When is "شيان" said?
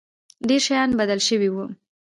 0.67-0.89